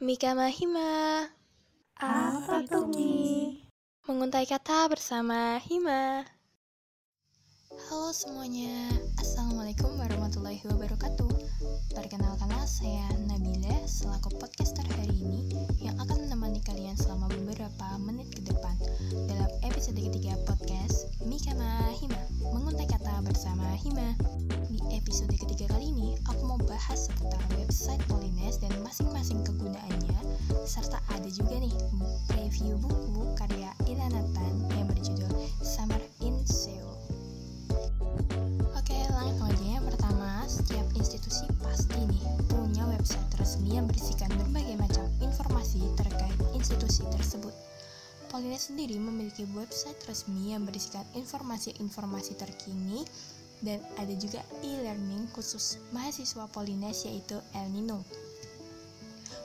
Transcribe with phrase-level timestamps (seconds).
[0.00, 1.28] Mika Mahima
[2.00, 3.60] Apa tuh Mi?
[4.08, 6.24] Menguntai kata bersama Hima.
[7.68, 8.96] Halo semuanya.
[9.20, 11.28] Assalamualaikum warahmatullahi wabarakatuh.
[11.92, 15.52] Perkenalkanlah saya Nabila Selaku podcaster hari ini
[15.84, 18.80] Yang akan menemani kalian selama beberapa menit ke depan
[19.28, 24.18] Dalam episode ketiga podcast Mika Mahima Menguntai kata bersama Hima
[24.70, 30.18] Di episode ketiga kali ini Aku mau bahas seputar website Polines Dan masing-masing kegunaannya
[30.66, 31.74] serta ada juga nih
[32.34, 35.30] review buku karya Ilanatan yang berjudul
[35.62, 36.94] Summer in Seoul.
[38.74, 44.76] Oke, langsung aja yang pertama, setiap institusi pasti nih punya website resmi yang berisikan berbagai
[44.78, 47.19] macam informasi terkait institusi tersebut.
[48.30, 53.02] Polines sendiri memiliki website resmi yang berisikan informasi-informasi terkini
[53.60, 58.06] dan ada juga e-learning khusus mahasiswa Polines yaitu El Nino.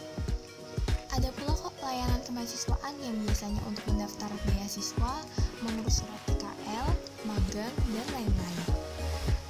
[1.18, 5.18] Ada pula kok layanan kemahasiswaan yang biasanya untuk mendaftar beasiswa,
[5.66, 6.86] mengurus surat PKL,
[7.26, 8.62] magang, dan lain-lain.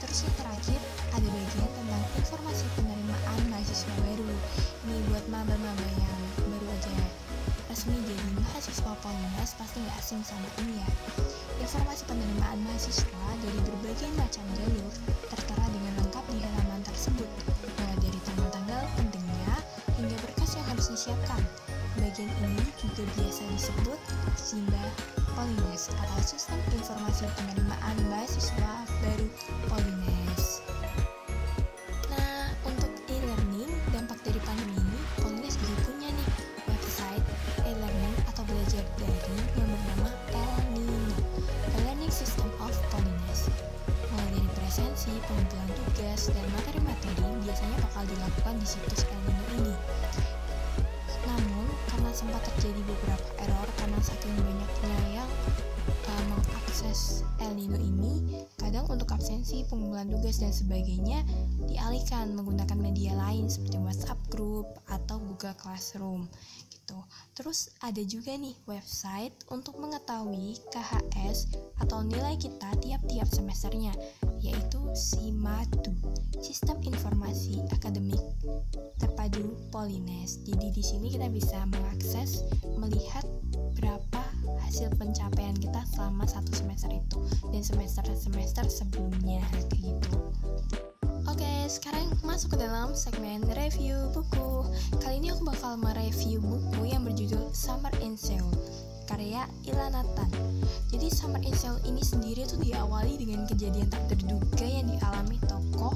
[0.01, 0.81] Terus yang terakhir,
[1.13, 4.33] ada bagian tentang informasi penerimaan mahasiswa baru.
[4.89, 7.29] Ini buat maba-maba yang baru aja
[7.69, 10.89] resmi jadi mahasiswa Polines pasti nggak asing sama ini ya.
[11.61, 14.93] Informasi penerimaan mahasiswa dari berbagai macam jalur
[15.31, 17.29] tertera dengan lengkap di halaman tersebut,
[17.79, 19.55] mulai dari tanggal-tanggal pentingnya
[20.01, 21.58] hingga berkas yang harus disiapkan.
[21.99, 24.01] Bagian ini juga biasa disebut
[24.39, 24.85] SIMBA
[25.35, 29.27] Polines atau Sistem Informasi Penerimaan Mahasiswa Baru
[29.67, 30.63] Polines.
[32.07, 36.29] Nah, untuk e-learning, dampak dari pandemi ini, Polines juga punya nih
[36.71, 37.27] website
[37.67, 41.19] e-learning atau belajar daring yang bernama El Nino,
[41.83, 43.51] e-learning system of Polines.
[44.15, 49.77] Mulai dari presensi, pengumpulan tugas, dan materi-materi biasanya bakal dilakukan di situs El Nino ini.
[52.19, 55.31] Sempat terjadi beberapa error karena saking banyaknya yang
[55.87, 61.23] uh, mengakses El Nino ini, kadang untuk absensi, pengumpulan tugas dan sebagainya
[61.71, 66.27] dialihkan menggunakan media lain seperti WhatsApp group atau Google Classroom
[66.75, 66.99] gitu.
[67.39, 73.95] Terus ada juga nih website untuk mengetahui KHS atau nilai kita tiap-tiap semesternya
[74.41, 75.95] yaitu SIMADU,
[76.39, 78.21] Sistem Informasi Akademik
[78.99, 80.43] Terpadu Polines.
[80.47, 82.47] Jadi di sini kita bisa mengakses
[82.79, 83.27] melihat
[83.79, 84.23] berapa
[84.67, 87.19] hasil pencapaian kita selama satu semester itu
[87.55, 90.19] dan semester-semester sebelumnya kayak gitu.
[91.29, 94.65] Oke, sekarang masuk ke dalam segmen review buku.
[94.99, 98.58] Kali ini aku bakal mereview buku yang berjudul Summer in Seoul
[99.19, 100.31] karya Ilanatan.
[100.95, 105.91] Jadi Summer Seoul ini sendiri tuh diawali dengan kejadian tak terduga yang dialami tokoh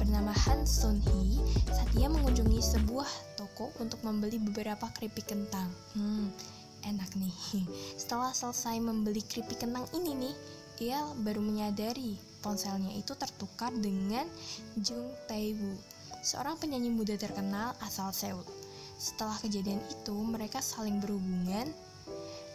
[0.00, 1.36] bernama Han Sun Hee
[1.68, 5.68] saat ia mengunjungi sebuah toko untuk membeli beberapa keripik kentang.
[5.92, 6.32] Hmm,
[6.88, 7.36] enak nih.
[8.00, 10.34] Setelah selesai membeli keripik kentang ini nih,
[10.88, 14.24] ia baru menyadari ponselnya itu tertukar dengan
[14.80, 15.76] Jung Tae-woo,
[16.24, 18.48] seorang penyanyi muda terkenal asal Seoul.
[18.96, 21.68] Setelah kejadian itu, mereka saling berhubungan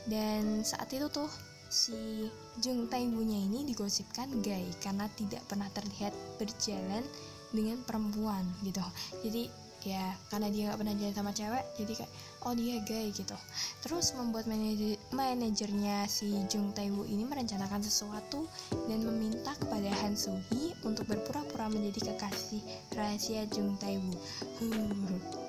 [0.07, 1.29] dan saat itu tuh
[1.67, 2.27] si
[2.63, 7.03] Jung Tae-woo-nya ini digosipkan gay karena tidak pernah terlihat berjalan
[7.51, 8.83] dengan perempuan gitu.
[9.23, 12.11] Jadi ya karena dia nggak pernah jalan sama cewek jadi kayak
[12.43, 13.37] oh dia gay gitu
[13.85, 18.49] terus membuat manajer manajernya si Jung Tae-woo ini merencanakan sesuatu
[18.89, 20.43] dan meminta kepada Han Soo
[20.83, 22.59] untuk berpura-pura menjadi kekasih
[22.99, 24.17] rahasia Jung Tae-woo
[24.59, 25.46] huh.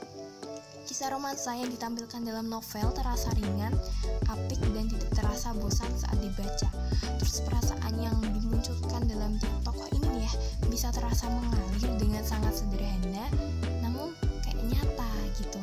[0.98, 3.70] Kisah romansa yang ditampilkan dalam novel terasa ringan,
[4.26, 6.66] apik, dan tidak terasa bosan saat dibaca.
[7.22, 10.32] Terus perasaan yang dimunculkan dalam tokoh ini ya,
[10.66, 13.30] bisa terasa mengalir dengan sangat sederhana,
[13.78, 14.10] namun
[14.42, 15.62] kayak nyata gitu.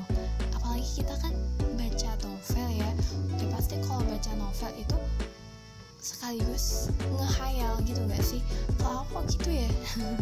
[0.55, 1.35] Apalagi kita kan
[1.75, 2.89] baca novel ya,
[3.35, 4.97] udah pasti kalau baca novel itu
[5.99, 8.39] sekaligus ngehayal gitu gak sih?
[8.79, 9.71] Kalau aku gitu ya.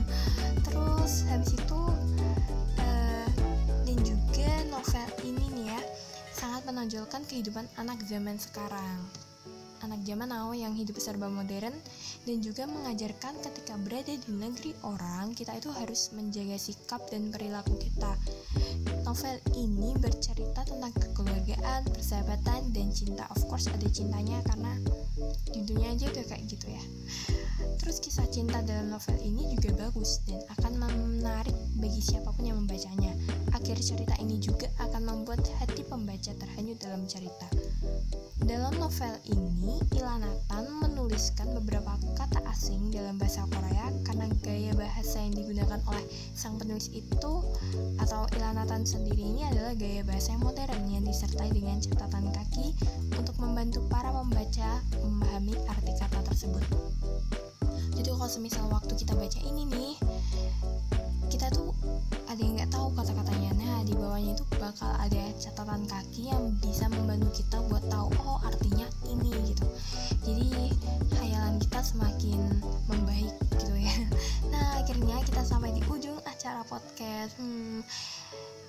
[0.65, 1.81] Terus habis itu
[6.83, 8.99] menonjolkan kehidupan anak zaman sekarang.
[9.83, 11.75] Anak zaman now yang hidup serba modern
[12.27, 17.75] dan juga mengajarkan ketika berada di negeri orang, kita itu harus menjaga sikap dan perilaku
[17.79, 18.15] kita.
[19.03, 23.27] Novel ini bercerita tentang kekeluargaan, persahabatan, dan cinta.
[23.31, 24.75] Of course ada cintanya karena
[25.51, 26.83] judulnya aja udah kayak gitu ya.
[27.83, 32.57] Terus kisah cinta dalam novel ini juga bagus dan akan menarik bagi siapa pun yang
[32.63, 33.11] membacanya.
[33.51, 37.47] Akhir cerita ini juga akan membuat hati pembaca terhanyut dalam cerita.
[38.43, 45.35] Dalam novel ini, Ilanatan menuliskan beberapa kata asing dalam bahasa Korea karena gaya bahasa yang
[45.35, 46.05] digunakan oleh
[46.35, 47.33] sang penulis itu
[47.99, 52.75] atau Ilanatan sendiri ini adalah gaya bahasa yang modern yang disertai dengan catatan kaki
[53.15, 56.63] untuk membantu para pembaca memahami arti kata tersebut.
[57.93, 59.93] Jadi kalau semisal waktu kita baca ini nih,
[61.29, 61.73] kita tuh
[62.29, 63.51] ada yang nggak tahu kata-katanya.
[63.57, 68.41] Nah di bawahnya itu bakal ada catatan kaki yang bisa membantu kita buat tahu oh
[68.45, 69.65] artinya ini gitu.
[70.25, 70.73] Jadi
[71.21, 72.41] hayalan kita semakin
[72.89, 73.93] membaik gitu ya.
[74.53, 77.37] Nah akhirnya kita sampai di ujung acara podcast.
[77.37, 77.81] Hmm,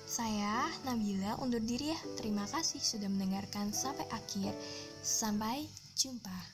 [0.05, 2.01] saya Nabila undur diri ya.
[2.17, 4.53] Terima kasih sudah mendengarkan sampai akhir.
[5.05, 6.54] Sampai jumpa